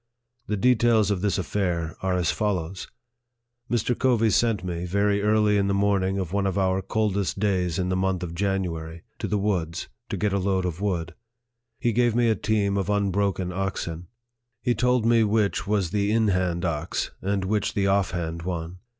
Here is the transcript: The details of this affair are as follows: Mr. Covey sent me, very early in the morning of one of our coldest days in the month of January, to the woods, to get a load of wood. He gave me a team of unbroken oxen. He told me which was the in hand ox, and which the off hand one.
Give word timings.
The 0.47 0.57
details 0.57 1.11
of 1.11 1.21
this 1.21 1.37
affair 1.37 1.95
are 2.01 2.17
as 2.17 2.31
follows: 2.31 2.87
Mr. 3.69 3.95
Covey 3.95 4.31
sent 4.31 4.63
me, 4.63 4.85
very 4.87 5.21
early 5.21 5.57
in 5.57 5.67
the 5.67 5.75
morning 5.75 6.17
of 6.17 6.33
one 6.33 6.47
of 6.47 6.57
our 6.57 6.81
coldest 6.81 7.39
days 7.39 7.77
in 7.77 7.89
the 7.89 7.95
month 7.95 8.23
of 8.23 8.33
January, 8.33 9.03
to 9.19 9.27
the 9.27 9.37
woods, 9.37 9.89
to 10.09 10.17
get 10.17 10.33
a 10.33 10.39
load 10.39 10.65
of 10.65 10.81
wood. 10.81 11.13
He 11.79 11.91
gave 11.91 12.15
me 12.15 12.29
a 12.29 12.35
team 12.35 12.77
of 12.77 12.89
unbroken 12.89 13.53
oxen. 13.53 14.07
He 14.63 14.73
told 14.73 15.05
me 15.05 15.23
which 15.23 15.67
was 15.67 15.91
the 15.91 16.11
in 16.11 16.29
hand 16.29 16.65
ox, 16.65 17.11
and 17.21 17.45
which 17.45 17.75
the 17.75 17.85
off 17.85 18.09
hand 18.09 18.41
one. 18.41 18.79